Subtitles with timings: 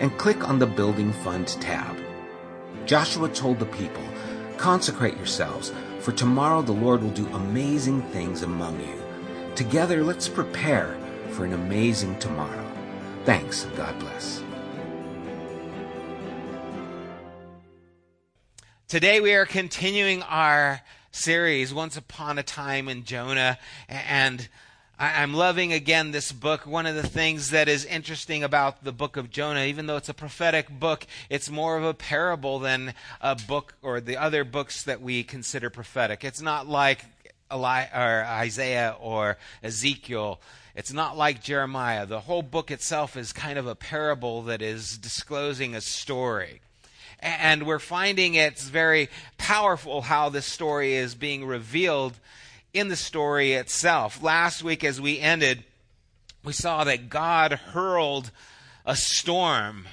[0.00, 1.96] and click on the Building Fund tab.
[2.86, 4.02] Joshua told the people,
[4.56, 9.02] Consecrate yourselves, for tomorrow the Lord will do amazing things among you.
[9.54, 10.96] Together, let's prepare
[11.30, 12.64] for an amazing tomorrow.
[13.24, 14.42] Thanks, and God bless.
[18.88, 24.48] Today we are continuing our series, Once Upon a Time in Jonah, and
[24.98, 26.66] I, am loving again this book.
[26.66, 30.08] One of the things that is interesting about the book of Jonah, even though it's
[30.08, 34.82] a prophetic book, it's more of a parable than a book or the other books
[34.84, 36.24] that we consider prophetic.
[36.24, 37.04] It's not like
[37.52, 40.40] Eli- or Isaiah or Ezekiel.
[40.74, 42.06] It's not like Jeremiah.
[42.06, 46.60] The whole book itself is kind of a parable that is disclosing a story.
[47.18, 52.14] And we're finding it's very powerful how this story is being revealed
[52.72, 54.22] in the story itself.
[54.22, 55.64] Last week, as we ended,
[56.44, 58.30] we saw that God hurled
[58.84, 59.86] a storm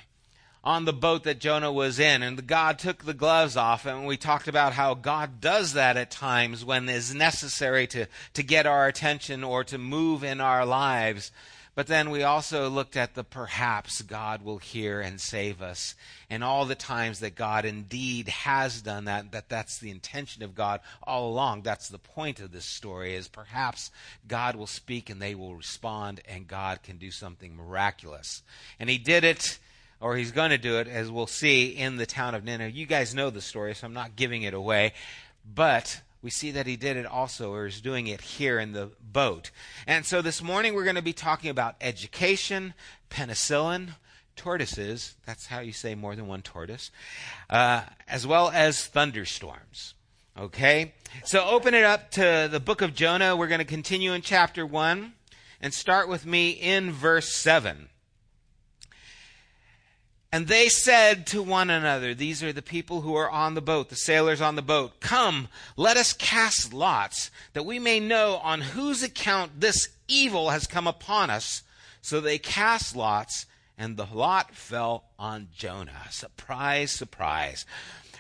[0.64, 4.18] on the boat that Jonah was in, and God took the gloves off, and we
[4.18, 8.88] talked about how God does that at times when is necessary to, to get our
[8.88, 11.32] attention or to move in our lives.
[11.80, 15.96] But then we also looked at the perhaps God will hear and save us.
[16.30, 20.54] And all the times that God indeed has done that, that that's the intention of
[20.54, 21.62] God all along.
[21.62, 23.92] That's the point of this story is perhaps
[24.28, 28.44] God will speak and they will respond and God can do something miraculous.
[28.78, 29.58] And he did it
[30.02, 32.72] or he's going to do it, as we'll see in the town of Nineveh.
[32.72, 34.92] You guys know the story, so I'm not giving it away.
[35.46, 38.92] But we see that he did it also, or is doing it here in the
[39.02, 39.52] boat.
[39.88, 42.74] And so this morning we're going to be talking about education,
[43.10, 43.92] penicillin,
[44.36, 46.92] tortoises, that's how you say more than one tortoise,
[47.50, 49.94] uh, as well as thunderstorms.
[50.38, 50.94] Okay?
[51.26, 53.36] So open it up to the book of Jonah.
[53.36, 55.14] We're going to continue in chapter 1
[55.62, 57.90] and start with me in verse 7.
[60.32, 63.90] And they said to one another, These are the people who are on the boat,
[63.90, 68.62] the sailors on the boat, Come, let us cast lots, that we may know on
[68.62, 71.64] whose account this evil has come upon us.
[72.02, 73.48] So they cast lots,
[73.78, 76.06] and the lot fell on Jonah.
[76.12, 77.66] Surprise, surprise.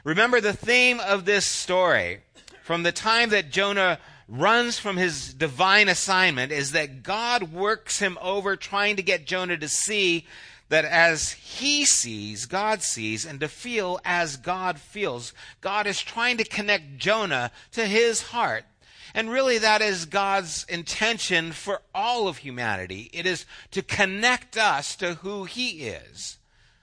[0.03, 2.21] Remember the theme of this story
[2.63, 8.17] from the time that Jonah runs from his divine assignment is that God works him
[8.21, 10.27] over trying to get Jonah to see
[10.69, 15.33] that as he sees, God sees, and to feel as God feels.
[15.61, 18.65] God is trying to connect Jonah to his heart.
[19.13, 23.09] And really, that is God's intention for all of humanity.
[23.11, 26.37] It is to connect us to who He is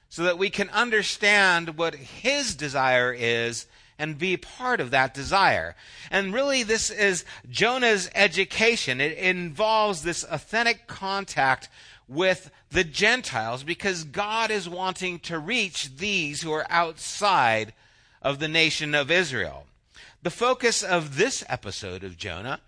[0.08, 3.66] so that we can understand what His desire is
[3.98, 5.76] and be part of that desire.
[6.10, 9.00] And really, this is Jonah's education.
[9.00, 11.68] It involves this authentic contact
[12.08, 17.72] with the Gentiles because God is wanting to reach these who are outside
[18.22, 19.66] of the nation of Israel.
[20.22, 22.60] The focus of this episode of Jonah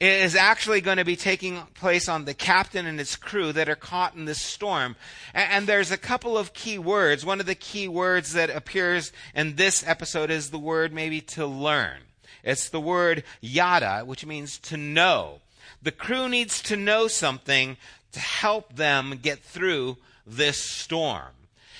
[0.00, 3.76] is actually going to be taking place on the captain and his crew that are
[3.76, 4.96] caught in this storm.
[5.32, 7.24] And there's a couple of key words.
[7.24, 11.46] One of the key words that appears in this episode is the word maybe to
[11.46, 11.98] learn.
[12.42, 15.40] It's the word yada, which means to know.
[15.82, 17.76] The crew needs to know something
[18.14, 21.32] to help them get through this storm.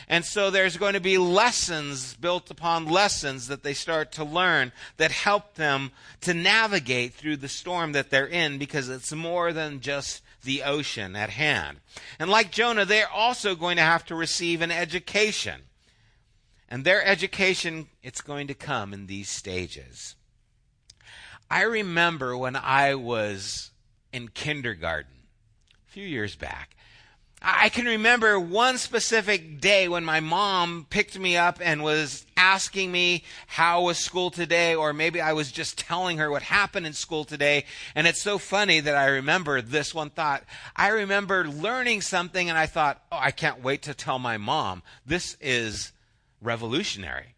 [0.07, 4.73] And so there's going to be lessons built upon lessons that they start to learn
[4.99, 9.81] that help them to navigate through the storm that they're in because it's more than
[9.81, 11.79] just the ocean at hand.
[12.19, 15.63] And like Jonah, they're also going to have to receive an education.
[16.69, 20.17] And their education, it's going to come in these stages.
[21.51, 23.71] I remember when I was
[24.13, 25.14] in kindergarten
[25.95, 26.75] few years back.
[27.41, 32.91] I can remember one specific day when my mom picked me up and was asking
[32.91, 36.95] me how was school today, or maybe I was just telling her what happened in
[36.95, 37.65] school today.
[37.95, 40.43] And it's so funny that I remember this one thought.
[40.75, 44.83] I remember learning something and I thought, oh, I can't wait to tell my mom.
[45.07, 45.93] This is
[46.43, 47.37] revolutionary.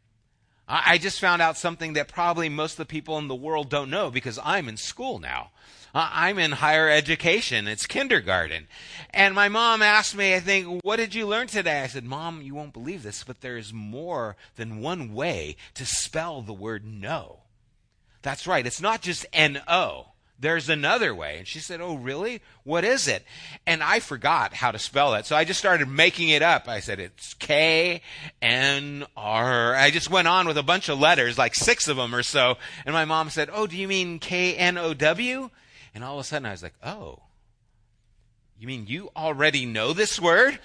[0.68, 3.90] I just found out something that probably most of the people in the world don't
[3.90, 5.50] know because I'm in school now.
[5.94, 7.68] I'm in higher education.
[7.68, 8.66] It's kindergarten.
[9.10, 11.82] And my mom asked me, I think, what did you learn today?
[11.82, 15.86] I said, Mom, you won't believe this, but there is more than one way to
[15.86, 17.40] spell the word no.
[18.22, 18.66] That's right.
[18.66, 20.08] It's not just N O.
[20.38, 21.38] There's another way.
[21.38, 22.42] And she said, Oh, really?
[22.62, 23.24] What is it?
[23.66, 25.24] And I forgot how to spell it.
[25.24, 26.68] So I just started making it up.
[26.68, 28.02] I said, It's K
[28.42, 29.74] N R.
[29.74, 32.56] I just went on with a bunch of letters, like six of them or so.
[32.84, 35.50] And my mom said, Oh, do you mean K N O W?
[35.96, 37.20] And all of a sudden I was like, oh,
[38.58, 40.58] you mean you already know this word?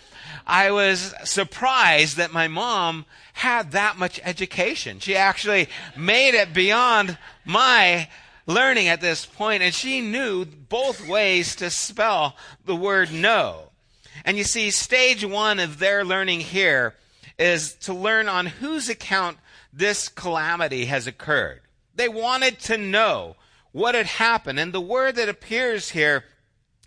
[0.46, 5.00] I was surprised that my mom had that much education.
[5.00, 8.10] She actually made it beyond my
[8.46, 12.36] learning at this point, and she knew both ways to spell
[12.66, 13.70] the word no.
[14.26, 16.96] And you see, stage one of their learning here
[17.40, 19.38] is to learn on whose account
[19.74, 21.62] this calamity has occurred.
[21.96, 23.36] They wanted to know
[23.72, 24.60] what had happened.
[24.60, 26.26] And the word that appears here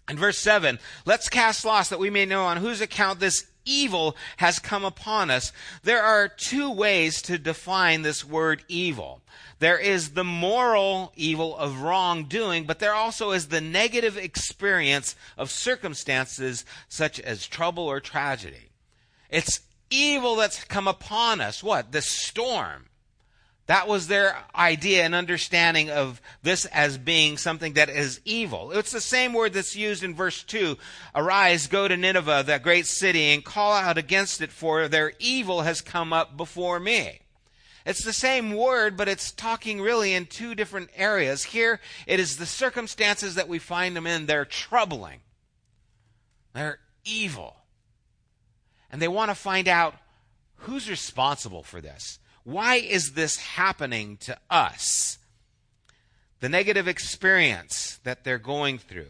[0.08, 4.16] in verse 7 let's cast lots that we may know on whose account this evil
[4.38, 5.52] has come upon us.
[5.82, 9.22] There are two ways to define this word evil.
[9.58, 15.50] There is the moral evil of wrongdoing, but there also is the negative experience of
[15.50, 18.70] circumstances such as trouble or tragedy.
[19.31, 21.62] It's evil that's come upon us.
[21.62, 21.93] What?
[21.93, 22.87] The storm.
[23.66, 28.72] That was their idea and understanding of this as being something that is evil.
[28.72, 30.76] It's the same word that's used in verse 2.
[31.14, 35.62] Arise, go to Nineveh, that great city, and call out against it, for their evil
[35.62, 37.20] has come up before me.
[37.87, 41.44] It's the same word, but it's talking really in two different areas.
[41.44, 44.26] Here, it is the circumstances that we find them in.
[44.26, 45.20] They're troubling.
[46.52, 47.56] They're evil.
[48.90, 49.94] And they want to find out
[50.56, 52.19] who's responsible for this.
[52.44, 55.19] Why is this happening to us?
[56.41, 59.08] The negative experience that they're going through.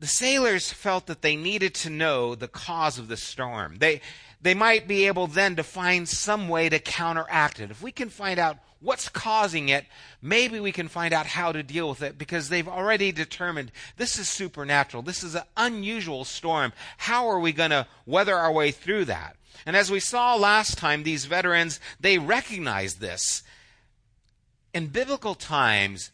[0.00, 3.76] The sailors felt that they needed to know the cause of the storm.
[3.78, 4.00] They,
[4.40, 7.70] they might be able then to find some way to counteract it.
[7.70, 9.86] If we can find out what's causing it,
[10.20, 14.18] maybe we can find out how to deal with it because they've already determined this
[14.18, 15.02] is supernatural.
[15.02, 16.72] This is an unusual storm.
[16.98, 19.36] How are we going to weather our way through that?
[19.66, 23.42] And as we saw last time, these veterans, they recognized this.
[24.72, 26.10] In biblical times,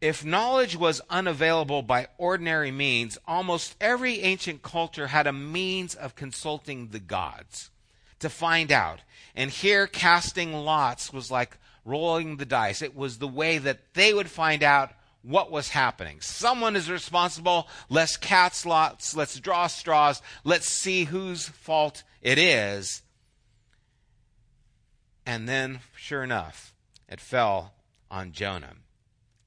[0.00, 6.14] if knowledge was unavailable by ordinary means, almost every ancient culture had a means of
[6.14, 7.70] consulting the gods
[8.18, 9.00] to find out.
[9.34, 12.82] And here, casting lots was like rolling the dice.
[12.82, 14.92] It was the way that they would find out
[15.22, 16.20] what was happening.
[16.20, 17.68] Someone is responsible.
[17.88, 19.16] Let's cast lots.
[19.16, 20.22] Let's draw straws.
[20.44, 23.02] Let's see whose fault it is.
[25.24, 26.74] And then, sure enough,
[27.08, 27.72] it fell
[28.10, 28.74] on Jonah.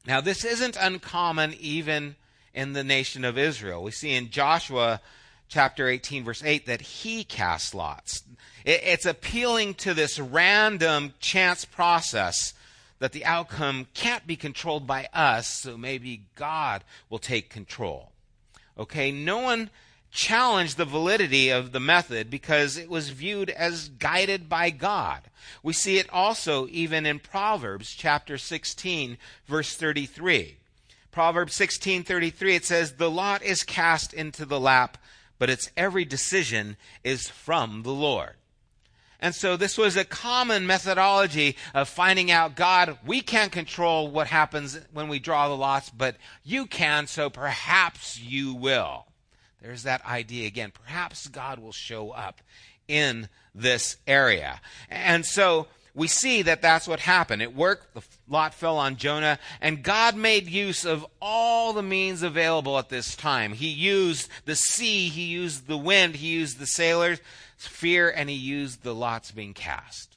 [0.07, 2.15] Now, this isn't uncommon even
[2.53, 3.83] in the nation of Israel.
[3.83, 5.01] We see in Joshua
[5.50, 8.24] chapter 18, verse 8, that he casts lots.
[8.63, 12.53] it's appealing to this random chance process
[13.00, 18.13] that the outcome can't be controlled by us, so maybe God will take control.
[18.77, 19.69] Okay, no one
[20.11, 25.21] challenged the validity of the method because it was viewed as guided by God.
[25.61, 30.57] We see it also even in Proverbs chapter 16 verse 33.
[31.11, 34.97] Proverbs 16:33 it says the lot is cast into the lap
[35.37, 38.35] but its every decision is from the Lord.
[39.21, 44.27] And so this was a common methodology of finding out God, we can't control what
[44.27, 49.08] happens when we draw the lots, but you can, so perhaps you will.
[49.61, 50.71] There's that idea again.
[50.71, 52.41] Perhaps God will show up
[52.87, 54.61] in this area.
[54.89, 57.41] And so we see that that's what happened.
[57.41, 57.93] It worked.
[57.93, 62.89] The lot fell on Jonah, and God made use of all the means available at
[62.89, 63.53] this time.
[63.53, 67.19] He used the sea, he used the wind, he used the sailors
[67.67, 70.08] fear and he used the lots being cast.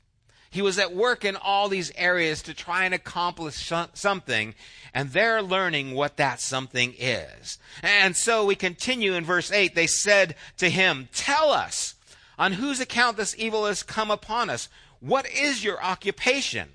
[0.53, 4.55] He was at work in all these areas to try and accomplish something,
[4.93, 7.59] and they're learning what that something is.
[7.83, 9.75] And so we continue in verse 8.
[9.75, 11.95] They said to him, Tell us,
[12.39, 14.69] on whose account this evil has come upon us?
[15.01, 16.69] What is your occupation?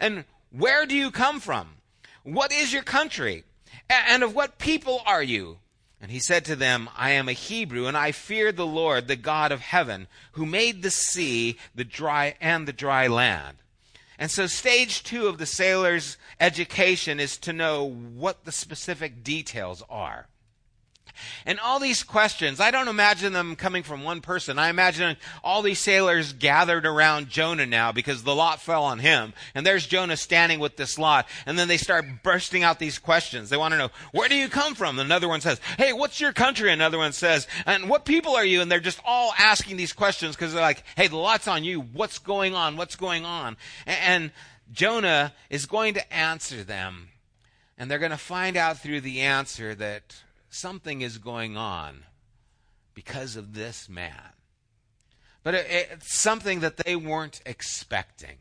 [0.00, 1.74] And where do you come from?
[2.22, 3.44] What is your country?
[3.90, 5.58] And of what people are you?
[6.00, 9.16] And he said to them, I am a Hebrew, and I fear the Lord, the
[9.16, 13.58] God of heaven, who made the sea, the dry and the dry land.
[14.18, 19.82] And so stage two of the sailor's education is to know what the specific details
[19.88, 20.26] are.
[21.46, 24.58] And all these questions, I don't imagine them coming from one person.
[24.58, 29.32] I imagine all these sailors gathered around Jonah now because the lot fell on him.
[29.54, 31.26] And there's Jonah standing with this lot.
[31.46, 33.50] And then they start bursting out these questions.
[33.50, 34.98] They want to know, where do you come from?
[34.98, 36.72] Another one says, hey, what's your country?
[36.72, 38.60] Another one says, and what people are you?
[38.60, 41.80] And they're just all asking these questions because they're like, hey, the lot's on you.
[41.80, 42.76] What's going on?
[42.76, 43.56] What's going on?
[43.86, 44.32] And
[44.72, 47.08] Jonah is going to answer them.
[47.78, 50.16] And they're going to find out through the answer that
[50.50, 52.04] something is going on
[52.94, 54.32] because of this man.
[55.42, 58.38] But it, it's something that they weren't expecting.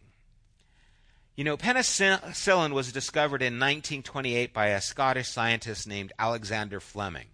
[1.35, 7.27] You know, penicillin was discovered in 1928 by a Scottish scientist named Alexander Fleming.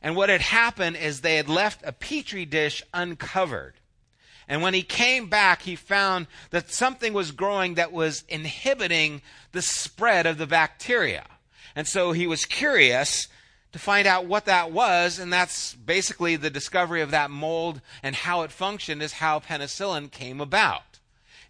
[0.00, 3.74] And what had happened is they had left a petri dish uncovered.
[4.46, 9.62] And when he came back, he found that something was growing that was inhibiting the
[9.62, 11.24] spread of the bacteria.
[11.74, 13.26] And so he was curious
[13.74, 18.14] to find out what that was, and that's basically the discovery of that mold and
[18.14, 21.00] how it functioned is how penicillin came about.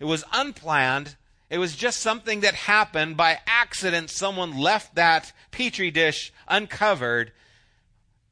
[0.00, 1.16] It was unplanned.
[1.50, 4.09] It was just something that happened by accident.
[4.09, 7.33] Someone left that petri dish uncovered.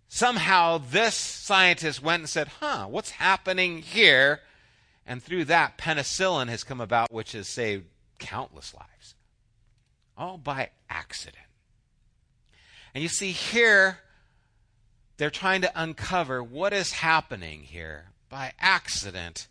[0.09, 4.41] Somehow this scientist went and said, huh, what's happening here?
[5.07, 7.85] And through that, penicillin has come about, which has saved
[8.19, 9.15] countless lives.
[10.17, 11.45] All by accident.
[12.95, 13.99] And you see, here,
[15.17, 18.07] they're trying to uncover what is happening here.
[18.29, 19.49] By accident,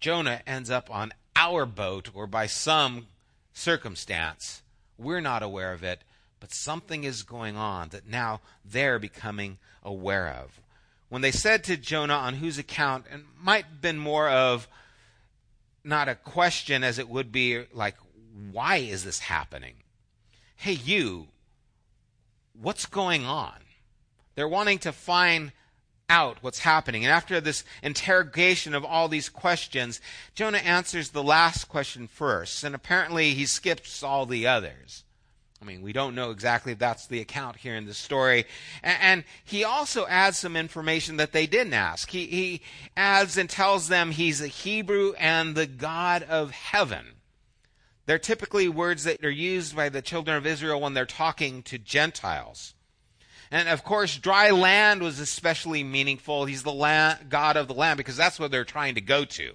[0.00, 3.06] Jonah ends up on our boat, or by some
[3.52, 4.62] circumstance.
[4.96, 6.02] We're not aware of it,
[6.40, 10.60] but something is going on that now they're becoming aware of.
[11.08, 14.68] When they said to Jonah, on whose account, and might have been more of
[15.82, 17.96] not a question as it would be like,
[18.52, 19.74] why is this happening?
[20.56, 21.28] Hey, you,
[22.60, 23.54] what's going on?
[24.34, 25.52] They're wanting to find
[26.10, 27.04] out what's happening.
[27.04, 30.00] And after this interrogation of all these questions,
[30.34, 32.64] Jonah answers the last question first.
[32.64, 35.04] And apparently he skips all the others.
[35.60, 38.46] I mean, we don't know exactly if that's the account here in the story.
[38.82, 42.08] And, and, he also adds some information that they didn't ask.
[42.10, 42.62] He, he
[42.96, 47.06] adds and tells them he's a Hebrew and the God of heaven.
[48.08, 51.76] They're typically words that are used by the children of Israel when they're talking to
[51.76, 52.72] Gentiles.
[53.50, 56.46] And of course, dry land was especially meaningful.
[56.46, 59.52] He's the land, God of the land because that's what they're trying to go to.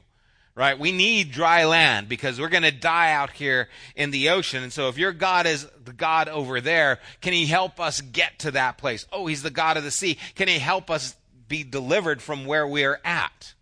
[0.53, 0.77] Right?
[0.77, 4.61] We need dry land because we're going to die out here in the ocean.
[4.61, 8.37] And so if your God is the God over there, can he help us get
[8.39, 9.07] to that place?
[9.11, 10.19] Oh, he's the God of the sea.
[10.35, 11.15] Can he help us
[11.47, 13.55] be delivered from where we're at?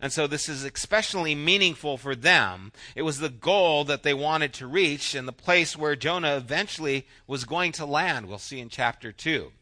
[0.00, 2.72] And so this is especially meaningful for them.
[2.96, 7.06] It was the goal that they wanted to reach and the place where Jonah eventually
[7.26, 8.26] was going to land.
[8.26, 9.52] We'll see in chapter 2.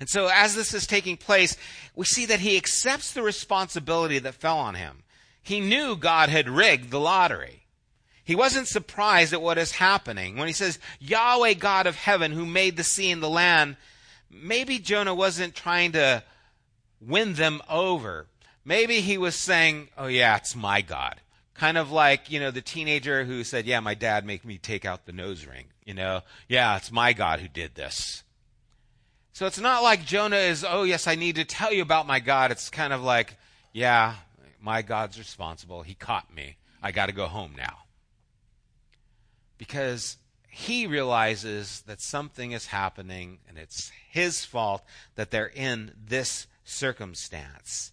[0.00, 1.56] And so as this is taking place,
[1.94, 5.04] we see that he accepts the responsibility that fell on him.
[5.40, 7.62] He knew God had rigged the lottery.
[8.24, 10.36] He wasn't surprised at what is happening.
[10.36, 13.76] When he says, Yahweh God of heaven who made the sea and the land,
[14.30, 16.24] maybe Jonah wasn't trying to
[17.00, 18.26] win them over
[18.68, 21.22] Maybe he was saying, oh, yeah, it's my God.
[21.54, 24.84] Kind of like, you know, the teenager who said, yeah, my dad made me take
[24.84, 25.64] out the nose ring.
[25.86, 26.20] You know,
[26.50, 28.24] yeah, it's my God who did this.
[29.32, 32.20] So it's not like Jonah is, oh, yes, I need to tell you about my
[32.20, 32.50] God.
[32.50, 33.38] It's kind of like,
[33.72, 34.16] yeah,
[34.60, 35.80] my God's responsible.
[35.80, 36.58] He caught me.
[36.82, 37.84] I got to go home now.
[39.56, 40.18] Because
[40.50, 44.82] he realizes that something is happening and it's his fault
[45.14, 47.92] that they're in this circumstance.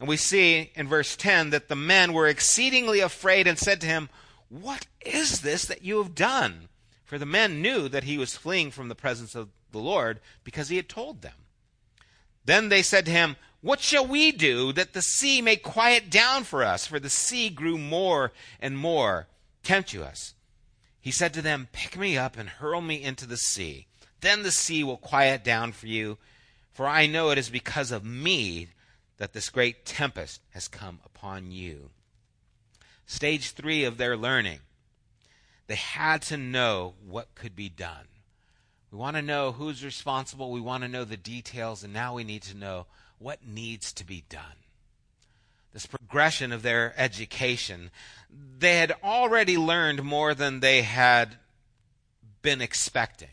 [0.00, 3.86] And we see in verse 10 that the men were exceedingly afraid and said to
[3.86, 4.08] him,
[4.48, 6.68] What is this that you have done?
[7.04, 10.68] For the men knew that he was fleeing from the presence of the Lord because
[10.68, 11.32] he had told them.
[12.44, 16.44] Then they said to him, What shall we do that the sea may quiet down
[16.44, 16.86] for us?
[16.86, 19.26] For the sea grew more and more
[19.62, 20.34] tempestuous.
[21.00, 23.86] He said to them, Pick me up and hurl me into the sea.
[24.20, 26.18] Then the sea will quiet down for you.
[26.72, 28.68] For I know it is because of me
[29.18, 31.90] that this great tempest has come upon you.
[33.06, 34.60] Stage three of their learning.
[35.66, 38.06] They had to know what could be done.
[38.90, 40.50] We want to know who's responsible.
[40.50, 41.84] We want to know the details.
[41.84, 42.86] And now we need to know
[43.18, 44.42] what needs to be done.
[45.74, 47.90] This progression of their education,
[48.58, 51.36] they had already learned more than they had
[52.40, 53.28] been expecting.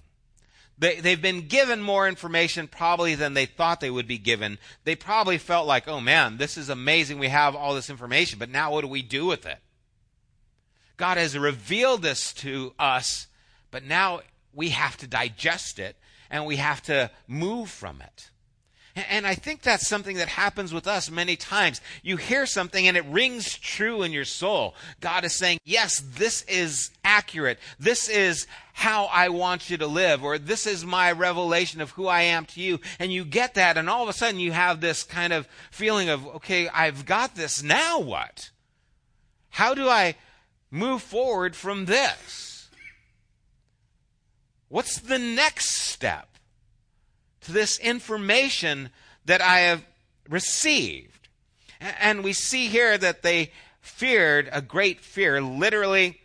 [0.78, 4.58] They, they've been given more information probably than they thought they would be given.
[4.84, 7.18] They probably felt like, oh man, this is amazing.
[7.18, 9.60] We have all this information, but now what do we do with it?
[10.98, 13.28] God has revealed this to us,
[13.72, 14.22] but now
[14.54, 15.96] we have to digest it
[16.30, 18.32] and we have to move from it.
[18.96, 21.82] And I think that's something that happens with us many times.
[22.02, 24.74] You hear something and it rings true in your soul.
[25.02, 27.60] God is saying, yes, this is accurate.
[27.78, 32.08] This is how I want you to live, or this is my revelation of who
[32.08, 32.80] I am to you.
[32.98, 36.08] And you get that, and all of a sudden you have this kind of feeling
[36.08, 37.62] of, okay, I've got this.
[37.62, 38.52] Now what?
[39.50, 40.16] How do I
[40.72, 42.70] move forward from this?
[44.70, 46.35] What's the next step?
[47.46, 48.90] To this information
[49.26, 49.86] that I have
[50.30, 51.30] received.
[51.80, 55.42] And we see here that they feared a great fear.
[55.42, 56.20] Literally,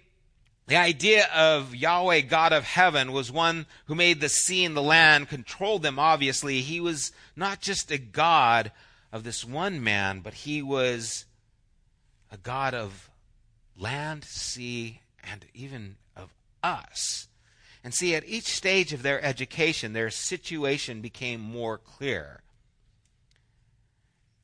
[0.67, 4.83] the idea of Yahweh, God of heaven, was one who made the sea and the
[4.83, 6.61] land, controlled them, obviously.
[6.61, 8.73] He was not just a God
[9.13, 11.25] of this one man, but he was
[12.31, 13.11] a God of
[13.77, 17.27] land, sea, and even of us.
[17.83, 22.43] And see, at each stage of their education, their situation became more clear.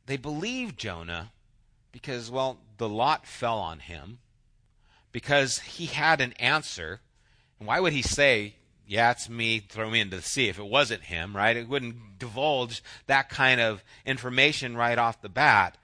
[0.07, 1.33] They believed Jonah
[1.93, 4.19] because, well, the lot fell on him,
[5.13, 7.01] because he had an answer.
[7.59, 8.55] And why would he say,
[8.87, 11.57] yeah, it's me, throw me into the sea, if it wasn't him, right?
[11.57, 15.77] It wouldn't divulge that kind of information right off the bat.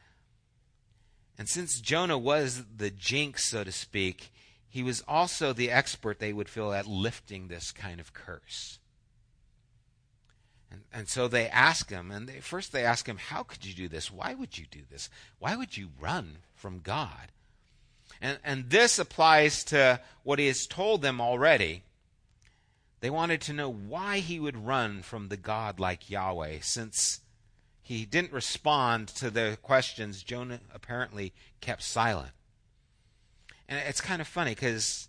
[1.37, 4.33] And since Jonah was the jinx, so to speak,
[4.73, 8.79] he was also the expert, they would feel, at lifting this kind of curse.
[10.71, 13.75] And, and so they ask him, and they, first they ask him, How could you
[13.75, 14.11] do this?
[14.11, 15.11] Why would you do this?
[15.39, 17.33] Why would you run from God?
[18.23, 21.83] And, and this applies to what he has told them already.
[23.01, 27.21] They wanted to know why he would run from the God like Yahweh, since
[27.83, 30.23] he didn't respond to their questions.
[30.23, 32.33] Jonah apparently kept silent.
[33.73, 35.09] And it's kind of funny because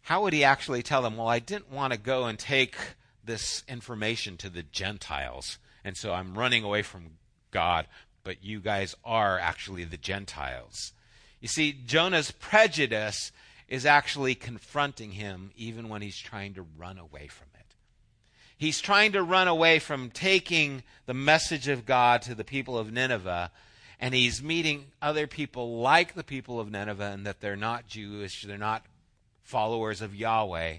[0.00, 2.76] how would he actually tell them, well, I didn't want to go and take
[3.22, 7.18] this information to the Gentiles, and so I'm running away from
[7.50, 7.86] God,
[8.22, 10.94] but you guys are actually the Gentiles.
[11.42, 13.32] You see, Jonah's prejudice
[13.68, 17.74] is actually confronting him even when he's trying to run away from it.
[18.56, 22.90] He's trying to run away from taking the message of God to the people of
[22.90, 23.50] Nineveh
[24.00, 28.42] and he's meeting other people like the people of Nineveh and that they're not Jewish,
[28.42, 28.84] they're not
[29.42, 30.78] followers of Yahweh.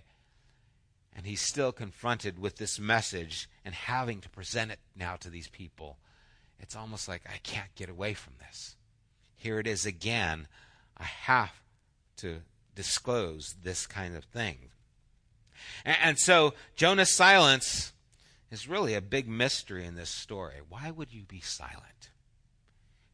[1.15, 5.47] And he's still confronted with this message and having to present it now to these
[5.47, 5.97] people.
[6.59, 8.75] It's almost like I can't get away from this.
[9.35, 10.47] Here it is again.
[10.97, 11.53] I have
[12.17, 12.41] to
[12.75, 14.57] disclose this kind of thing.
[15.85, 17.93] And, and so Jonah's silence
[18.51, 20.55] is really a big mystery in this story.
[20.67, 22.09] Why would you be silent?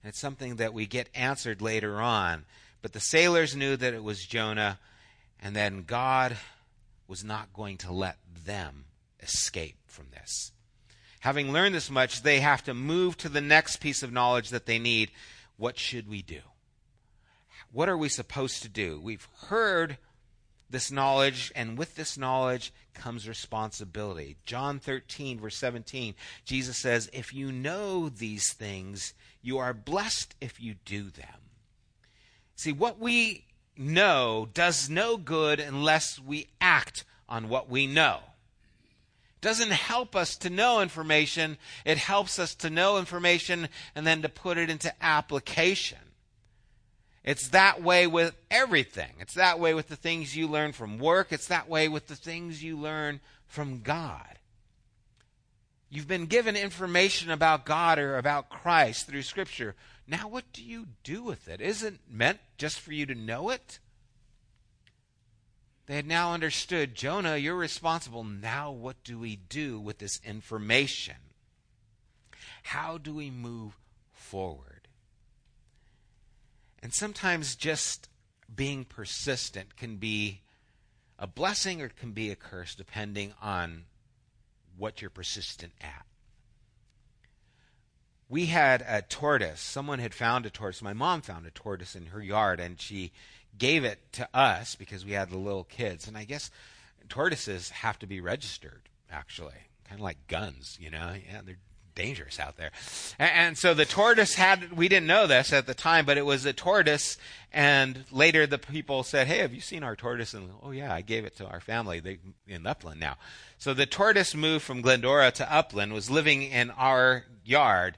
[0.03, 2.45] It's something that we get answered later on.
[2.81, 4.79] But the sailors knew that it was Jonah,
[5.39, 6.37] and then God
[7.07, 8.85] was not going to let them
[9.21, 10.51] escape from this.
[11.19, 14.65] Having learned this much, they have to move to the next piece of knowledge that
[14.65, 15.11] they need.
[15.57, 16.39] What should we do?
[17.71, 18.99] What are we supposed to do?
[18.99, 19.97] We've heard
[20.71, 24.37] this knowledge, and with this knowledge comes responsibility.
[24.45, 30.61] John 13, verse 17, Jesus says, If you know these things, you are blessed if
[30.61, 31.27] you do them.
[32.55, 33.45] See, what we
[33.77, 38.19] know does no good unless we act on what we know.
[39.35, 44.21] It doesn't help us to know information, it helps us to know information and then
[44.21, 45.97] to put it into application.
[47.23, 49.13] It's that way with everything.
[49.19, 51.31] It's that way with the things you learn from work.
[51.31, 54.39] It's that way with the things you learn from God.
[55.93, 59.75] You've been given information about God or about Christ through Scripture.
[60.07, 61.59] Now, what do you do with it?
[61.59, 63.79] Isn't meant just for you to know it?
[65.87, 68.23] They had now understood Jonah, you're responsible.
[68.23, 71.17] Now, what do we do with this information?
[72.63, 73.77] How do we move
[74.13, 74.87] forward?
[76.81, 78.07] And sometimes just
[78.53, 80.39] being persistent can be
[81.19, 83.83] a blessing or can be a curse, depending on
[84.81, 86.05] what you're persistent at.
[88.31, 89.59] we had a tortoise.
[89.59, 90.81] Someone had found a tortoise.
[90.81, 93.11] My mom found a tortoise in her yard, and she
[93.57, 96.07] gave it to us because we had the little kids.
[96.07, 96.49] And I guess
[97.09, 101.13] tortoises have to be registered, actually, kind of like guns, you know.
[101.29, 101.57] Yeah, they're
[101.95, 102.71] dangerous out there.
[103.19, 106.25] And, and, so the tortoise had, we didn't know this at the time, but it
[106.25, 107.17] was a tortoise.
[107.51, 110.33] And later the people said, Hey, have you seen our tortoise?
[110.33, 113.17] And, oh, yeah, I gave it to our family they, in Upland now.
[113.57, 117.97] So the tortoise moved from Glendora to Upland, was living in our yard.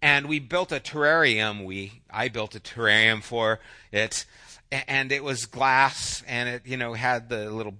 [0.00, 1.64] And we built a terrarium.
[1.64, 3.60] We, I built a terrarium for
[3.92, 4.24] it.
[4.70, 7.74] And it was glass and it, you know, had the little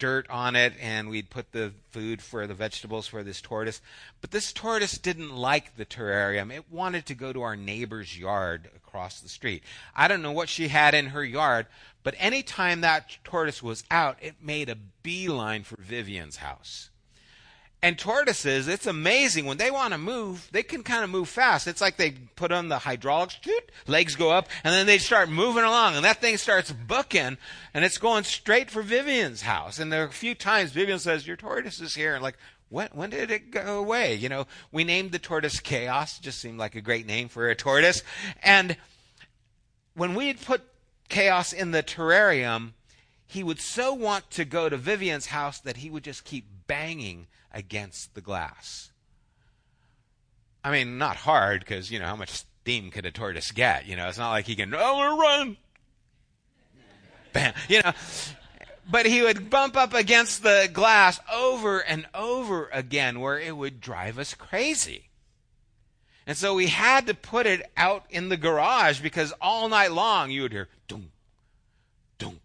[0.00, 3.80] dirt on it and we'd put the food for the vegetables for this tortoise.
[4.20, 6.52] But this tortoise didn't like the terrarium.
[6.52, 9.62] It wanted to go to our neighbor's yard across the street.
[9.94, 11.66] I don't know what she had in her yard,
[12.02, 16.89] but anytime that tortoise was out, it made a beeline for Vivian's house.
[17.82, 21.66] And tortoises, it's amazing when they want to move, they can kind of move fast.
[21.66, 23.38] It's like they put on the hydraulics,
[23.86, 27.38] legs go up, and then they start moving along, and that thing starts booking,
[27.72, 29.78] and it's going straight for Vivian's house.
[29.78, 32.36] And there are a few times Vivian says, "Your tortoise is here," and like,
[32.68, 34.14] when, when did it go away?
[34.14, 36.18] You know, we named the tortoise Chaos.
[36.18, 38.02] Just seemed like a great name for a tortoise.
[38.42, 38.76] And
[39.94, 40.62] when we had put
[41.08, 42.72] Chaos in the terrarium,
[43.26, 47.26] he would so want to go to Vivian's house that he would just keep banging
[47.52, 48.92] against the glass.
[50.62, 53.86] I mean, not hard because, you know, how much steam could a tortoise get?
[53.86, 55.56] You know, it's not like he can, oh, run.
[57.32, 57.54] Bam.
[57.68, 57.92] You know,
[58.90, 63.80] but he would bump up against the glass over and over again where it would
[63.80, 65.10] drive us crazy.
[66.26, 70.30] And so we had to put it out in the garage because all night long
[70.30, 71.10] you would hear dunk,
[72.18, 72.40] dunk,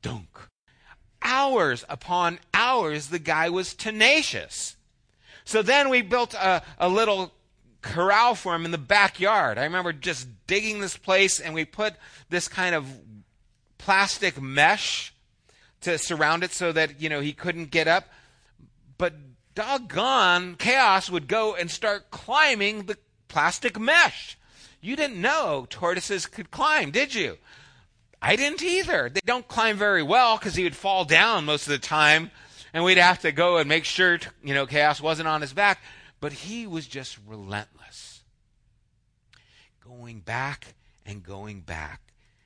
[0.00, 0.48] dunk,
[1.32, 4.76] hours upon hours, the guy was tenacious.
[5.44, 7.32] So then we built a, a little
[7.80, 9.56] corral for him in the backyard.
[9.56, 11.94] I remember just digging this place and we put
[12.28, 12.86] this kind of
[13.78, 15.14] plastic mesh
[15.80, 18.08] to surround it so that, you know, he couldn't get up.
[18.98, 19.14] But
[19.54, 24.38] doggone, chaos would go and start climbing the plastic mesh.
[24.82, 27.38] You didn't know tortoises could climb, did you?
[28.24, 29.08] I didn't either.
[29.08, 32.30] They don't climb very well because he would fall down most of the time,
[32.72, 35.80] and we'd have to go and make sure, you know, chaos wasn't on his back.
[36.20, 38.22] But he was just relentless,
[39.84, 42.00] going back and going back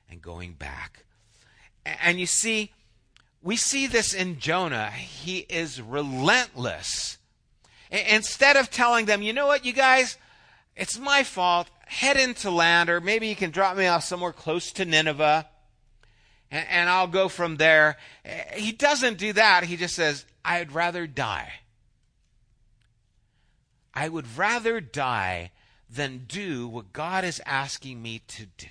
[0.09, 1.05] and going back.
[1.85, 2.71] And you see,
[3.43, 4.89] we see this in Jonah.
[4.89, 7.19] He is relentless.
[7.91, 10.17] Instead of telling them, you know what, you guys,
[10.75, 14.71] it's my fault, head into land, or maybe you can drop me off somewhere close
[14.71, 15.47] to Nineveh
[16.51, 17.97] and, and I'll go from there.
[18.53, 19.65] He doesn't do that.
[19.65, 21.51] He just says, I'd rather die.
[23.93, 25.51] I would rather die
[25.89, 28.67] than do what God is asking me to do.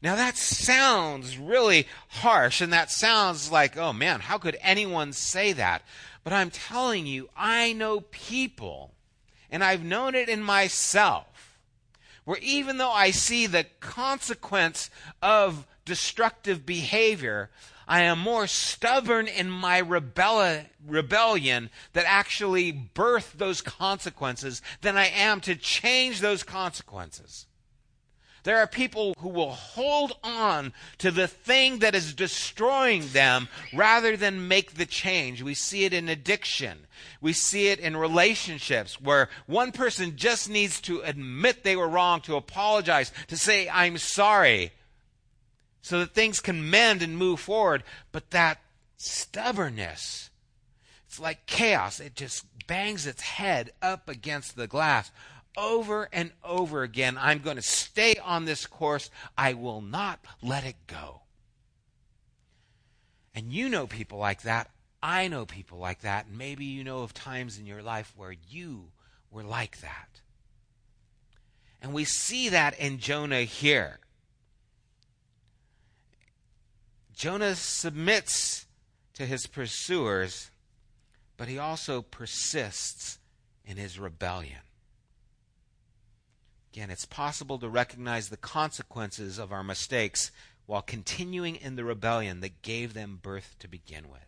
[0.00, 5.52] Now that sounds really harsh and that sounds like, oh man, how could anyone say
[5.52, 5.82] that?
[6.22, 8.94] But I'm telling you, I know people,
[9.50, 11.58] and I've known it in myself,
[12.24, 14.90] where even though I see the consequence
[15.22, 17.50] of destructive behavior,
[17.88, 25.06] I am more stubborn in my rebel- rebellion that actually birthed those consequences than I
[25.06, 27.46] am to change those consequences.
[28.44, 34.16] There are people who will hold on to the thing that is destroying them rather
[34.16, 35.42] than make the change.
[35.42, 36.86] We see it in addiction.
[37.20, 42.20] We see it in relationships where one person just needs to admit they were wrong,
[42.22, 44.72] to apologize, to say, I'm sorry
[45.88, 47.82] so that things can mend and move forward.
[48.12, 48.60] But that
[48.98, 50.28] stubbornness,
[51.06, 51.98] it's like chaos.
[51.98, 55.10] It just bangs its head up against the glass
[55.56, 57.16] over and over again.
[57.18, 59.08] I'm going to stay on this course.
[59.38, 61.22] I will not let it go.
[63.34, 64.70] And you know people like that.
[65.02, 66.26] I know people like that.
[66.26, 68.90] And maybe you know of times in your life where you
[69.30, 70.20] were like that.
[71.80, 74.00] And we see that in Jonah here.
[77.18, 78.66] Jonah submits
[79.14, 80.52] to his pursuers,
[81.36, 83.18] but he also persists
[83.66, 84.60] in his rebellion.
[86.72, 90.30] Again, it's possible to recognize the consequences of our mistakes
[90.66, 94.20] while continuing in the rebellion that gave them birth to begin with.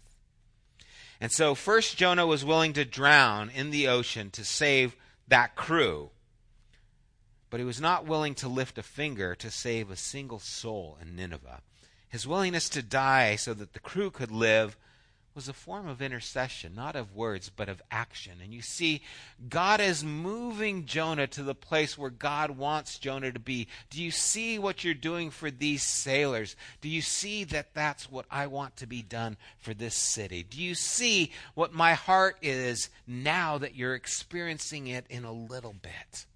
[1.21, 4.97] And so, first, Jonah was willing to drown in the ocean to save
[5.29, 6.11] that crew,
[7.51, 11.15] but he was not willing to lift a finger to save a single soul in
[11.15, 11.63] Nineveh.
[12.11, 14.77] His willingness to die so that the crew could live
[15.33, 18.33] was a form of intercession, not of words, but of action.
[18.43, 19.01] And you see,
[19.49, 23.69] God is moving Jonah to the place where God wants Jonah to be.
[23.91, 26.57] Do you see what you're doing for these sailors?
[26.81, 30.43] Do you see that that's what I want to be done for this city?
[30.43, 35.75] Do you see what my heart is now that you're experiencing it in a little
[35.81, 36.27] bit?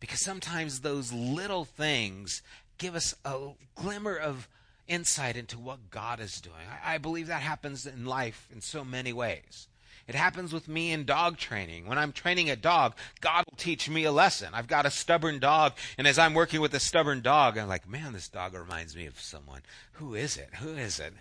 [0.00, 2.42] Because sometimes those little things
[2.78, 4.48] give us a glimmer of
[4.88, 6.54] insight into what God is doing.
[6.84, 9.68] I, I, believe that happens in life in so many ways.
[10.06, 11.86] It happens with me in dog training.
[11.86, 14.50] When I'm training a dog, God will teach me a lesson.
[14.52, 17.88] I've got a stubborn dog, and as I'm working with a stubborn dog, I'm like,
[17.88, 19.62] man, this dog reminds me of someone.
[19.94, 20.50] Who is it?
[20.60, 21.12] Who is it?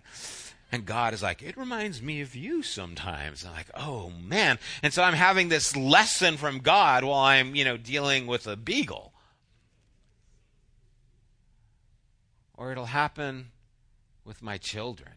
[0.72, 3.46] And God is like, it reminds me of you sometimes.
[3.46, 4.60] I'm like, oh man.
[4.84, 8.56] And so I'm having this lesson from God while I'm, you know, dealing with a
[8.56, 9.14] beagle.
[12.58, 13.52] Or it'll happen
[14.24, 15.12] with my children.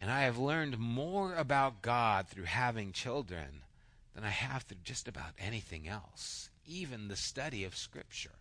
[0.00, 3.62] And I have learned more about God through having children
[4.14, 8.32] than I have through just about anything else, even the study of Scripture.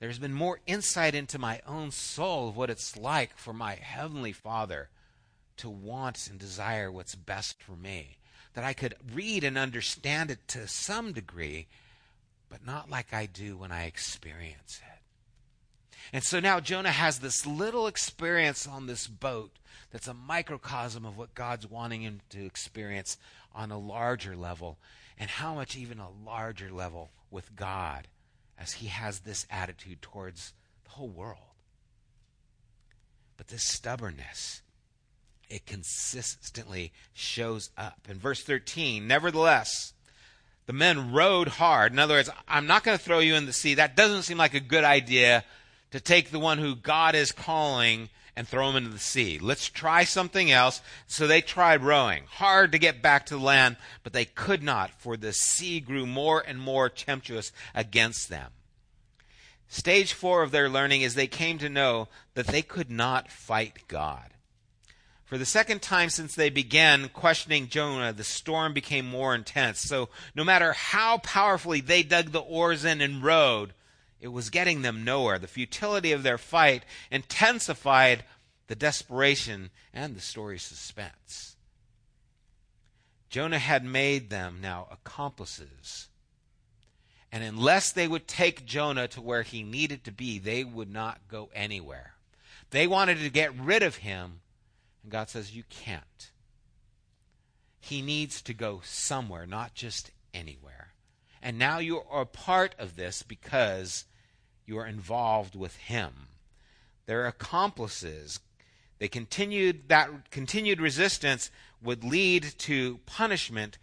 [0.00, 4.32] There's been more insight into my own soul of what it's like for my Heavenly
[4.32, 4.88] Father
[5.56, 8.16] to want and desire what's best for me.
[8.54, 11.66] That I could read and understand it to some degree,
[12.48, 14.93] but not like I do when I experience it.
[16.12, 19.58] And so now Jonah has this little experience on this boat
[19.90, 23.16] that's a microcosm of what God's wanting him to experience
[23.54, 24.78] on a larger level,
[25.18, 28.08] and how much even a larger level with God
[28.58, 30.52] as he has this attitude towards
[30.84, 31.38] the whole world.
[33.36, 34.62] But this stubbornness,
[35.48, 38.08] it consistently shows up.
[38.08, 39.92] In verse 13, nevertheless,
[40.66, 41.92] the men rowed hard.
[41.92, 43.74] In other words, I'm not going to throw you in the sea.
[43.74, 45.44] That doesn't seem like a good idea
[45.94, 49.38] to take the one who God is calling and throw him into the sea.
[49.38, 50.80] Let's try something else.
[51.06, 54.90] So they tried rowing hard to get back to the land, but they could not,
[54.90, 58.50] for the sea grew more and more tempestuous against them.
[59.68, 63.86] Stage four of their learning is they came to know that they could not fight
[63.86, 64.30] God.
[65.24, 69.78] For the second time since they began questioning Jonah, the storm became more intense.
[69.78, 73.74] So no matter how powerfully they dug the oars in and rowed,
[74.24, 75.38] it was getting them nowhere.
[75.38, 78.24] The futility of their fight intensified
[78.68, 81.56] the desperation and the story's suspense.
[83.28, 86.08] Jonah had made them now accomplices.
[87.30, 91.28] And unless they would take Jonah to where he needed to be, they would not
[91.28, 92.14] go anywhere.
[92.70, 94.40] They wanted to get rid of him,
[95.02, 96.30] and God says, You can't.
[97.78, 100.94] He needs to go somewhere, not just anywhere.
[101.42, 104.06] And now you are a part of this because
[104.66, 106.28] you are involved with him.
[107.06, 108.40] They're accomplices.
[108.98, 111.50] They continued that continued resistance
[111.82, 113.78] would lead to punishment.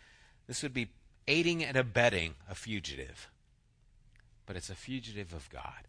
[0.48, 0.90] This would be
[1.28, 3.30] aiding and abetting a fugitive.
[4.46, 5.88] But it's a fugitive of God.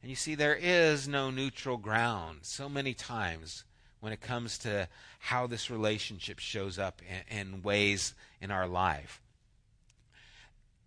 [0.00, 3.64] And you see, there is no neutral ground so many times
[3.98, 9.20] when it comes to how this relationship shows up in, in ways in our life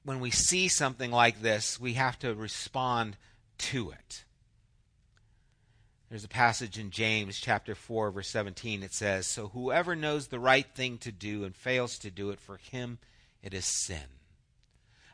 [0.04, 3.18] when we see something like this, we have to respond
[3.58, 4.24] to it.
[6.10, 10.40] There's a passage in James chapter 4 verse 17 it says, "So whoever knows the
[10.40, 13.00] right thing to do and fails to do it for him
[13.42, 14.20] it is sin."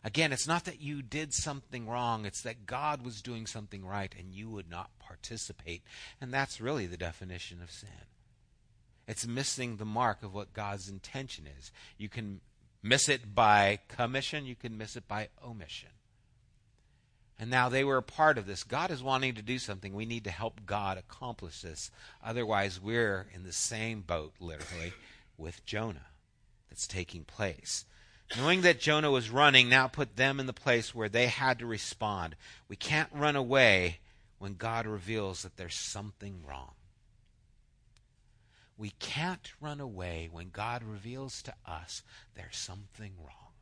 [0.03, 4.13] Again, it's not that you did something wrong, it's that God was doing something right
[4.17, 5.83] and you would not participate.
[6.21, 7.89] And that's really the definition of sin.
[9.07, 11.71] It's missing the mark of what God's intention is.
[11.97, 12.41] You can
[12.81, 15.89] miss it by commission, you can miss it by omission.
[17.39, 18.63] And now they were a part of this.
[18.63, 19.93] God is wanting to do something.
[19.93, 21.91] We need to help God accomplish this.
[22.23, 24.93] Otherwise, we're in the same boat, literally,
[25.37, 26.07] with Jonah
[26.69, 27.85] that's taking place.
[28.35, 31.65] Knowing that Jonah was running now put them in the place where they had to
[31.65, 32.35] respond.
[32.67, 33.99] We can't run away
[34.39, 36.71] when God reveals that there's something wrong.
[38.77, 42.03] We can't run away when God reveals to us
[42.35, 43.53] there's something wrong.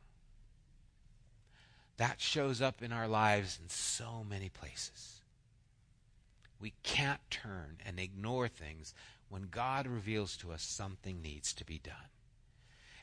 [1.96, 5.22] That shows up in our lives in so many places.
[6.60, 8.92] We can't turn and ignore things
[9.28, 11.94] when God reveals to us something needs to be done.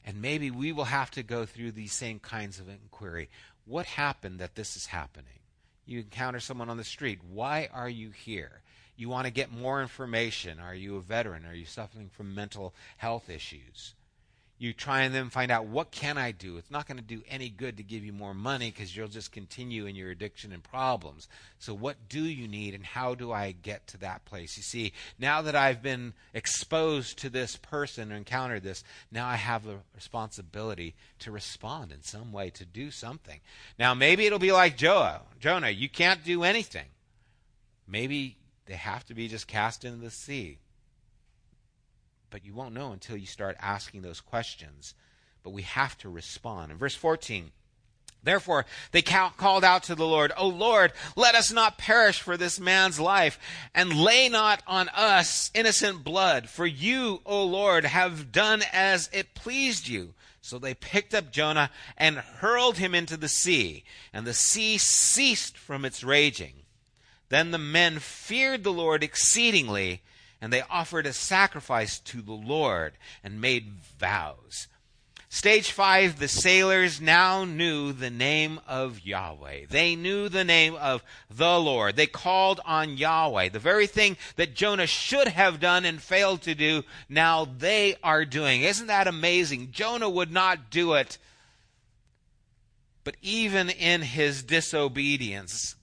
[0.06, 3.30] And maybe we will have to go through these same kinds of inquiry.
[3.66, 5.40] What happened that this is happening?
[5.86, 7.20] You encounter someone on the street.
[7.24, 8.62] Why are you here?
[8.96, 10.60] You want to get more information.
[10.60, 11.46] Are you a veteran?
[11.46, 13.96] Are you suffering from mental health issues?
[14.64, 16.56] you try and then find out what can I do?
[16.56, 19.34] It's not going to do any good to give you more money because you'll just
[19.34, 21.28] continue in your addiction and problems.
[21.60, 24.56] So what do you need and how do I get to that place?
[24.56, 29.36] You see, now that I've been exposed to this person or encountered this, now I
[29.36, 33.42] have a responsibility to respond in some way, to do something.
[33.78, 35.22] Now maybe it'll be like Jonah.
[35.42, 36.86] Jonah, you can't do anything.
[37.86, 40.60] Maybe they have to be just cast into the sea
[42.34, 44.96] but you won't know until you start asking those questions.
[45.44, 46.72] But we have to respond.
[46.72, 47.52] In verse 14,
[48.24, 52.60] Therefore, they called out to the Lord, O Lord, let us not perish for this
[52.60, 53.38] man's life,
[53.76, 56.50] and lay not on us innocent blood.
[56.50, 60.16] For you, O Lord, have done as it pleased you.
[60.42, 65.56] So they picked up Jonah and hurled him into the sea, and the sea ceased
[65.56, 66.63] from its raging.
[67.34, 70.04] Then the men feared the Lord exceedingly
[70.40, 72.94] and they offered a sacrifice to the Lord
[73.24, 74.68] and made vows.
[75.30, 79.66] Stage five, the sailors now knew the name of Yahweh.
[79.68, 81.96] They knew the name of the Lord.
[81.96, 83.50] They called on Yahweh.
[83.50, 88.26] The very thing that Jonah should have done and failed to do, now they are
[88.26, 88.62] doing.
[88.62, 89.72] Isn't that amazing?
[89.72, 91.18] Jonah would not do it.
[93.04, 95.76] But even in his disobedience,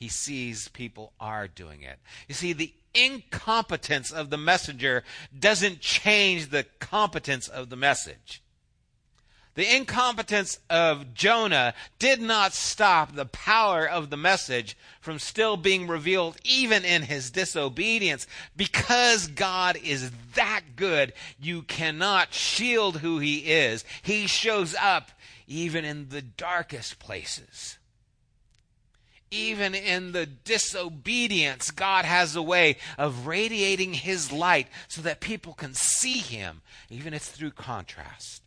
[0.00, 1.98] he sees people are doing it.
[2.26, 5.04] You see, the incompetence of the messenger
[5.38, 8.42] doesn't change the competence of the message.
[9.56, 15.86] The incompetence of Jonah did not stop the power of the message from still being
[15.86, 18.26] revealed even in his disobedience.
[18.56, 23.84] Because God is that good, you cannot shield who he is.
[24.00, 25.10] He shows up
[25.46, 27.76] even in the darkest places
[29.30, 35.52] even in the disobedience, God has a way of radiating His light so that people
[35.52, 38.42] can see Him, even if it's through contrast.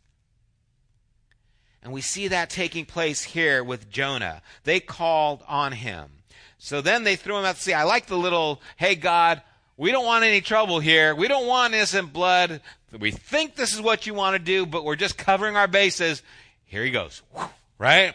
[1.82, 4.42] And we see that taking place here with Jonah.
[4.64, 6.08] They called on him.
[6.56, 7.74] So then they threw him out to sea.
[7.74, 9.42] I like the little, hey, God,
[9.76, 11.14] we don't want any trouble here.
[11.14, 12.62] We don't want innocent blood.
[12.98, 16.22] We think this is what you want to do, but we're just covering our bases.
[16.64, 17.20] Here he goes.
[17.78, 18.14] Right?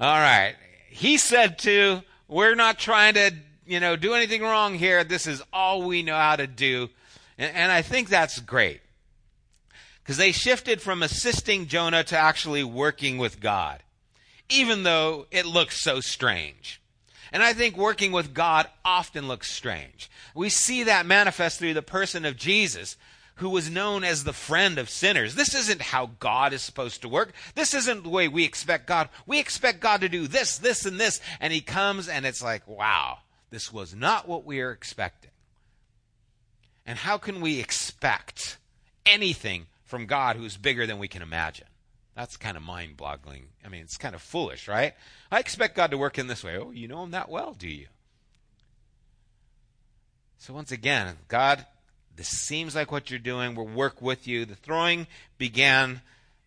[0.00, 0.56] All right
[0.96, 3.30] he said to, we're not trying to,
[3.66, 5.04] you know, do anything wrong here.
[5.04, 6.88] This is all we know how to do.
[7.36, 8.80] And, and I think that's great.
[10.02, 13.82] Because they shifted from assisting Jonah to actually working with God,
[14.48, 16.80] even though it looks so strange.
[17.30, 20.10] And I think working with God often looks strange.
[20.34, 22.96] We see that manifest through the person of Jesus,
[23.36, 25.34] who was known as the friend of sinners.
[25.34, 27.32] This isn't how God is supposed to work.
[27.54, 29.08] This isn't the way we expect God.
[29.26, 31.20] We expect God to do this, this, and this.
[31.40, 33.18] And he comes and it's like, wow,
[33.50, 35.30] this was not what we are expecting.
[36.86, 38.58] And how can we expect
[39.04, 41.66] anything from God who's bigger than we can imagine?
[42.14, 43.48] That's kind of mind boggling.
[43.62, 44.94] I mean, it's kind of foolish, right?
[45.30, 46.56] I expect God to work in this way.
[46.56, 47.88] Oh, you know him that well, do you?
[50.38, 51.66] So, once again, God
[52.16, 53.54] this seems like what you're doing.
[53.54, 54.44] We'll work with you.
[54.44, 55.06] The throwing
[55.38, 56.00] began,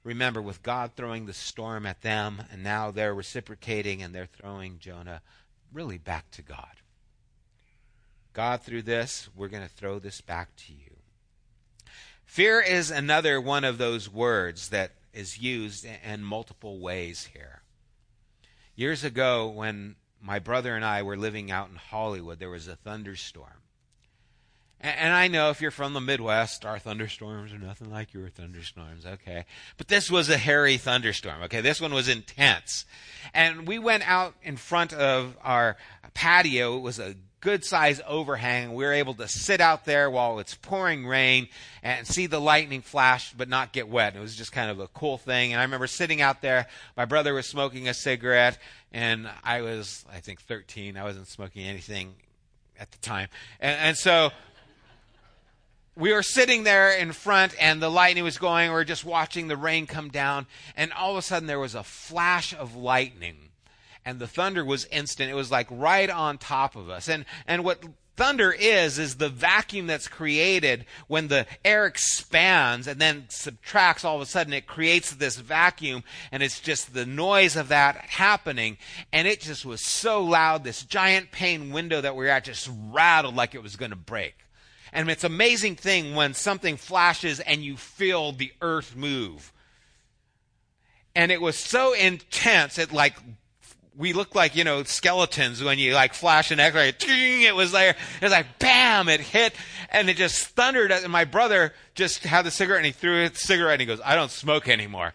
[0.04, 4.80] remember, with God throwing the storm at them, and now they're reciprocating and they're throwing
[4.80, 5.22] Jonah
[5.72, 6.82] really back to God.
[8.34, 10.98] God, through this, we're going to throw this back to you.
[12.26, 17.62] Fear is another one of those words that is used in multiple ways here.
[18.76, 22.76] Years ago, when my brother and I were living out in Hollywood, there was a
[22.76, 23.64] thunderstorm.
[24.82, 29.06] And I know if you're from the Midwest, our thunderstorms are nothing like your thunderstorms,
[29.06, 29.44] okay?
[29.78, 31.60] But this was a hairy thunderstorm, okay?
[31.60, 32.86] This one was intense.
[33.34, 35.76] And we went out in front of our
[36.13, 36.78] patio.
[36.78, 38.74] It was a good size overhang.
[38.74, 41.50] We were able to sit out there while it's pouring rain
[41.84, 44.15] and see the lightning flash but not get wet.
[44.15, 45.52] It was just kind of a cool thing.
[45.52, 46.68] And I remember sitting out there.
[46.96, 48.58] My brother was smoking a cigarette,
[48.94, 50.96] and I was, I think, 13.
[50.96, 52.15] I wasn't smoking anything
[52.80, 53.28] at the time.
[53.60, 54.32] And, and so
[56.00, 58.70] we were sitting there in front and the lightning was going.
[58.70, 60.48] We were just watching the rain come down.
[60.78, 63.50] And all of a sudden there was a flash of lightning.
[64.06, 65.30] And the thunder was instant.
[65.30, 67.10] It was like right on top of us.
[67.10, 67.84] And, and what
[68.16, 74.16] thunder is, is the vacuum that's created when the air expands and then subtracts all
[74.16, 74.54] of a sudden.
[74.54, 78.78] It creates this vacuum and it's just the noise of that happening.
[79.12, 80.64] And it just was so loud.
[80.64, 83.98] This giant pane window that we were at just rattled like it was going to
[83.98, 84.36] break.
[84.91, 89.54] And it's an amazing thing when something flashes and you feel the earth move.
[91.15, 93.15] And it was so intense, it like
[93.98, 96.94] we looked like, you know, skeletons when you like flash an x-ray.
[96.98, 97.90] It was there.
[97.90, 99.54] It was like, bam, it hit
[99.90, 100.92] and it just thundered.
[100.92, 104.00] And my brother just had the cigarette and he threw the cigarette and he goes,
[104.06, 105.13] I don't smoke anymore.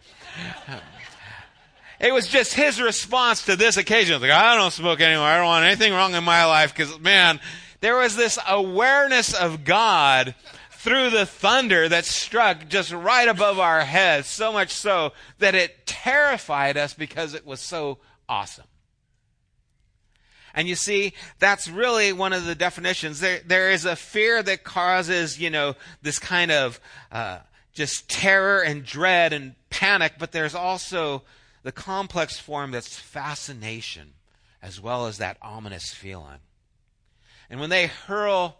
[1.99, 4.21] It was just his response to this occasion.
[4.21, 5.25] Like, I don't smoke anymore.
[5.25, 7.39] I don't want anything wrong in my life because, man,
[7.85, 10.33] there was this awareness of God
[10.71, 15.85] through the thunder that struck just right above our heads, so much so that it
[15.85, 18.65] terrified us because it was so awesome.
[20.55, 23.19] And you see, that's really one of the definitions.
[23.19, 26.79] There, there is a fear that causes, you know, this kind of
[27.11, 27.37] uh,
[27.71, 31.21] just terror and dread and panic, but there's also
[31.61, 34.13] the complex form that's fascination
[34.59, 36.39] as well as that ominous feeling.
[37.49, 38.57] And when they hurl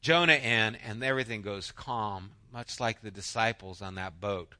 [0.00, 4.54] Jonah in and everything goes calm, much like the disciples on that boat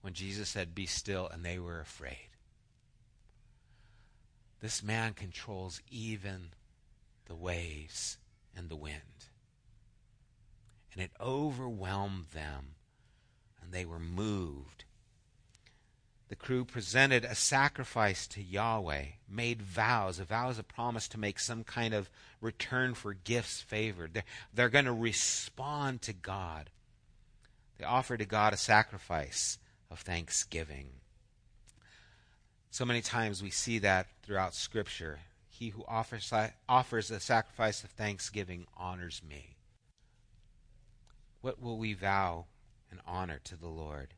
[0.00, 2.28] when Jesus said, Be still, and they were afraid.
[4.60, 6.50] This man controls even
[7.26, 8.18] the waves
[8.56, 9.00] and the wind.
[10.92, 12.76] And it overwhelmed them,
[13.62, 14.84] and they were moved.
[16.34, 20.18] The crew presented a sacrifice to Yahweh, made vows.
[20.18, 22.10] A vow is a promise to make some kind of
[22.40, 24.14] return for gifts favored.
[24.14, 26.70] They're, they're going to respond to God.
[27.78, 29.58] They offer to God a sacrifice
[29.92, 30.88] of thanksgiving.
[32.68, 35.20] So many times we see that throughout Scripture.
[35.48, 36.32] He who offers,
[36.68, 39.54] offers a sacrifice of thanksgiving honors me.
[41.42, 42.46] What will we vow
[42.90, 44.14] and honor to the Lord?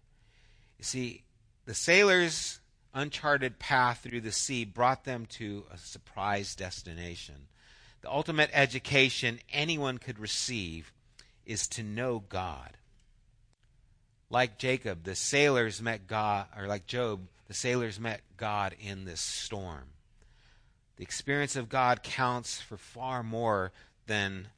[0.79, 1.25] You see,
[1.67, 2.61] the sailors'
[2.95, 7.49] uncharted path through the sea brought them to a surprise destination.
[8.01, 10.93] The ultimate education anyone could receive
[11.45, 12.77] is to know God.
[14.31, 19.21] Like Jacob, the sailors met God, or like Job, the sailors met God in this
[19.21, 19.85] storm.
[20.97, 23.73] The experience of God counts for far more
[24.07, 24.49] than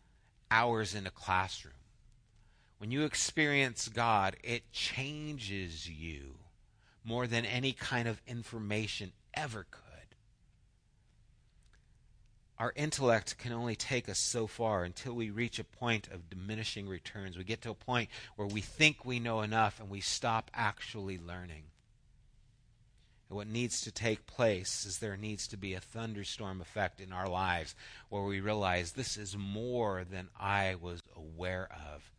[0.51, 1.75] hours in a classroom.
[2.79, 6.37] When you experience God, it changes you
[7.05, 9.83] more than any kind of information ever could.
[12.59, 16.89] Our intellect can only take us so far until we reach a point of diminishing
[16.89, 17.37] returns.
[17.37, 21.19] We get to a point where we think we know enough and we stop actually
[21.19, 21.65] learning.
[23.29, 27.13] And what needs to take place is there needs to be a thunderstorm effect in
[27.13, 27.77] our lives
[28.09, 32.11] where we realize this is more than I was aware of,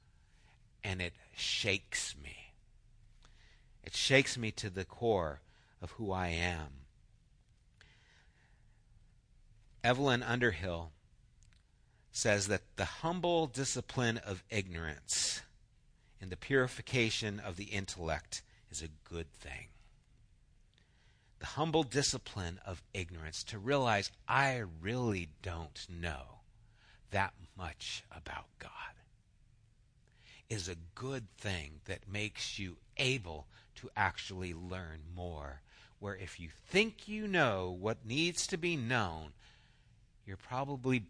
[0.83, 2.48] and it shakes me.
[3.89, 5.41] It shakes me to the core
[5.81, 6.85] of who I am.
[9.83, 10.91] Evelyn Underhill
[12.11, 15.41] says that the humble discipline of ignorance
[16.21, 19.69] and the purification of the intellect is a good thing
[21.39, 26.41] the humble discipline of ignorance to realize I really don't know
[27.09, 28.69] that much about God
[30.47, 33.47] is a good thing that makes you able
[33.81, 35.61] to actually learn more.
[35.99, 39.31] Where if you think you know what needs to be known,
[40.25, 41.05] you're probably b-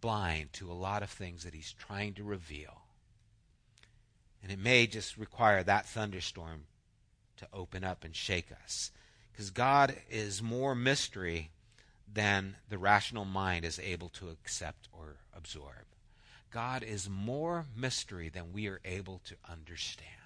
[0.00, 2.82] blind to a lot of things that He's trying to reveal.
[4.42, 6.64] And it may just require that thunderstorm
[7.38, 8.90] to open up and shake us.
[9.32, 11.50] Because God is more mystery
[12.12, 15.86] than the rational mind is able to accept or absorb.
[16.50, 20.23] God is more mystery than we are able to understand.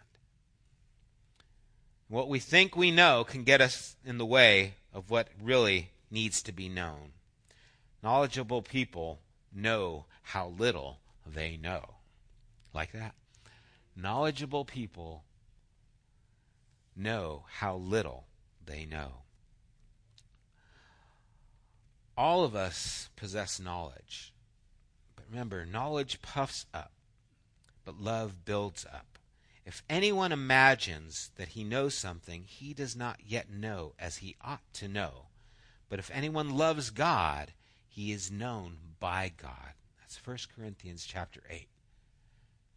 [2.08, 6.42] What we think we know can get us in the way of what really needs
[6.42, 7.12] to be known.
[8.02, 9.20] Knowledgeable people
[9.52, 11.96] know how little they know.
[12.72, 13.14] Like that.
[13.94, 15.24] Knowledgeable people
[16.96, 18.24] know how little
[18.64, 19.22] they know.
[22.16, 24.32] All of us possess knowledge.
[25.14, 26.92] But remember, knowledge puffs up,
[27.84, 29.17] but love builds up.
[29.68, 34.62] If anyone imagines that he knows something, he does not yet know as he ought
[34.72, 35.26] to know.
[35.90, 37.52] But if anyone loves God,
[37.86, 39.74] he is known by God.
[40.00, 41.68] That's 1 Corinthians chapter 8,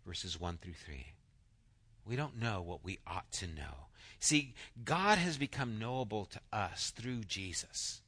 [0.06, 1.14] verses 1 through 3.
[2.06, 3.88] We don't know what we ought to know.
[4.20, 8.02] See, God has become knowable to us through Jesus.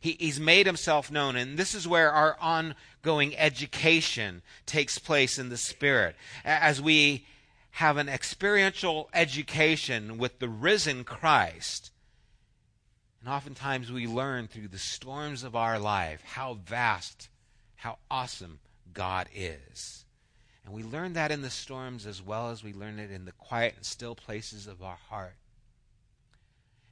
[0.00, 5.50] He, he's made himself known, and this is where our ongoing education takes place in
[5.50, 6.16] the Spirit.
[6.42, 7.26] As we
[7.72, 11.90] have an experiential education with the risen Christ,
[13.20, 17.28] and oftentimes we learn through the storms of our life how vast,
[17.76, 18.58] how awesome
[18.92, 20.04] God is.
[20.64, 23.32] And we learn that in the storms as well as we learn it in the
[23.32, 25.36] quiet and still places of our heart.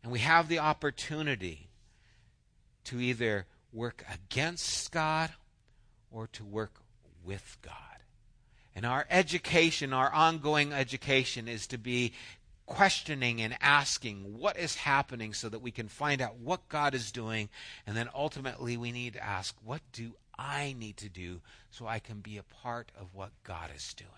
[0.03, 1.69] And we have the opportunity
[2.85, 5.31] to either work against God
[6.11, 6.81] or to work
[7.25, 7.90] with God.
[8.75, 12.13] And our education, our ongoing education, is to be
[12.67, 17.11] questioning and asking what is happening so that we can find out what God is
[17.11, 17.49] doing.
[17.87, 21.41] And then ultimately, we need to ask, what do I need to do
[21.71, 24.11] so I can be a part of what God is doing?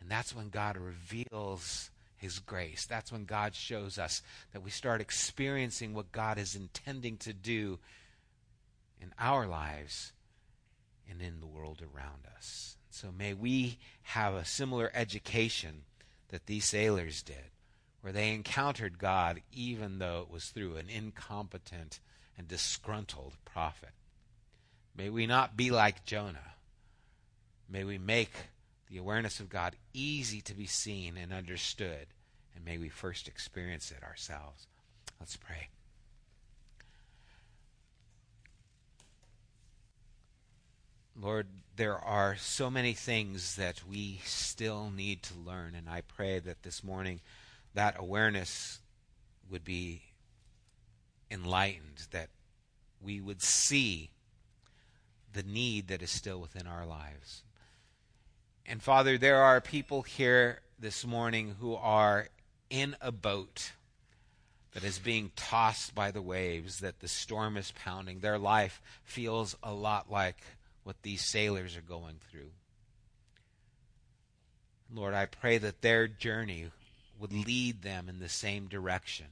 [0.00, 2.86] And that's when God reveals his grace.
[2.86, 7.78] That's when God shows us that we start experiencing what God is intending to do
[9.00, 10.12] in our lives
[11.08, 12.76] and in the world around us.
[12.90, 15.82] So may we have a similar education
[16.28, 17.50] that these sailors did,
[18.00, 22.00] where they encountered God even though it was through an incompetent
[22.36, 23.90] and disgruntled prophet.
[24.96, 26.54] May we not be like Jonah.
[27.68, 28.32] May we make
[28.88, 32.08] the awareness of God easy to be seen and understood,
[32.54, 34.66] and may we first experience it ourselves.
[35.20, 35.68] Let's pray.
[41.20, 46.38] Lord, there are so many things that we still need to learn, and I pray
[46.38, 47.20] that this morning
[47.74, 48.80] that awareness
[49.50, 50.02] would be
[51.30, 52.28] enlightened, that
[53.02, 54.10] we would see
[55.32, 57.42] the need that is still within our lives.
[58.64, 62.28] And Father, there are people here this morning who are
[62.70, 63.72] in a boat
[64.72, 68.20] that is being tossed by the waves, that the storm is pounding.
[68.20, 70.36] Their life feels a lot like
[70.90, 72.50] what these sailors are going through.
[74.92, 76.66] Lord, I pray that their journey
[77.16, 79.26] would lead them in the same direction,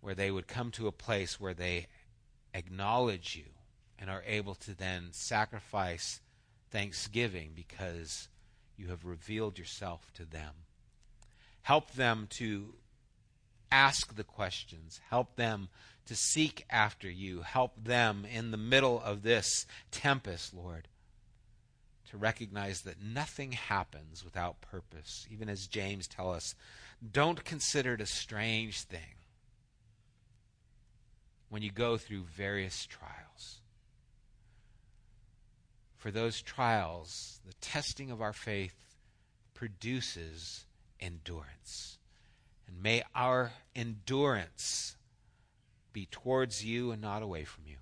[0.00, 1.86] where they would come to a place where they
[2.54, 3.44] acknowledge you
[4.00, 6.20] and are able to then sacrifice
[6.72, 8.26] thanksgiving because
[8.76, 10.54] you have revealed yourself to them.
[11.62, 12.74] Help them to
[13.70, 15.00] ask the questions.
[15.10, 15.68] Help them
[16.06, 17.42] to seek after you.
[17.42, 20.88] Help them in the middle of this tempest, Lord,
[22.10, 25.26] to recognize that nothing happens without purpose.
[25.30, 26.54] Even as James tells us,
[27.12, 29.16] don't consider it a strange thing
[31.48, 33.60] when you go through various trials
[36.00, 38.96] for those trials, the testing of our faith
[39.52, 40.64] produces
[40.98, 41.98] endurance.
[42.70, 44.96] And may our endurance
[45.92, 47.76] be towards you and not away from you.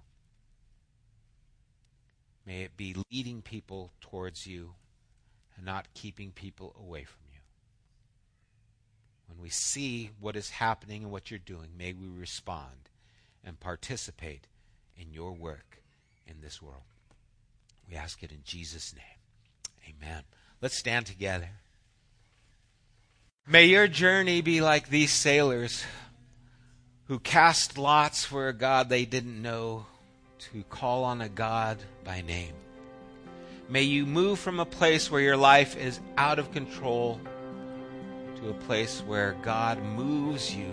[2.46, 4.72] May it be leading people towards you
[5.56, 7.40] and not keeping people away from you.
[9.28, 12.88] When we see what is happening and what you're doing, may we respond
[13.44, 14.46] and participate
[14.96, 15.82] in your work
[16.26, 16.82] in this world.
[17.88, 19.94] We ask it in Jesus' name.
[19.94, 20.22] Amen.
[20.62, 21.50] Let's stand together.
[23.50, 25.82] May your journey be like these sailors
[27.06, 29.86] who cast lots for a God they didn't know
[30.52, 32.52] to call on a God by name.
[33.66, 37.18] May you move from a place where your life is out of control
[38.36, 40.70] to a place where God moves you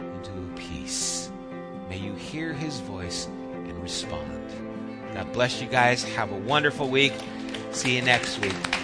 [0.00, 1.30] into peace.
[1.90, 4.48] May you hear his voice and respond.
[5.12, 6.02] God bless you guys.
[6.04, 7.12] Have a wonderful week.
[7.72, 8.83] See you next week.